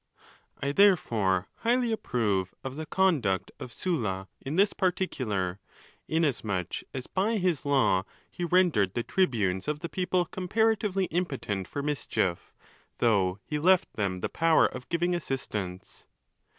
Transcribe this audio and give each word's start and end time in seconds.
JI 0.63 0.71
therefore 0.71 1.47
highly 1.57 1.91
approve 1.91 2.55
of 2.63 2.75
the 2.75 2.87
conduct 2.87 3.51
of 3.59 3.71
Sylla 3.71 4.29
in 4.43 4.55
this 4.55 4.73
particular, 4.73 5.59
inasmuch 6.07 6.77
as 6.91 7.05
by 7.05 7.37
his 7.37 7.67
law 7.67 8.05
he 8.31 8.43
rendered 8.43 8.95
the 8.95 9.03
tribunes 9.03 9.67
of 9.67 9.81
the 9.81 9.89
people 9.89 10.25
comparatively 10.25 11.05
impotent 11.11 11.67
for 11.67 11.83
mischief, 11.83 12.51
though 12.97 13.37
he 13.45 13.59
left 13.59 13.93
them 13.93 14.21
the' 14.21 14.27
power 14.27 14.65
of 14.65 14.89
giving 14.89 15.13
assistance. 15.13 16.07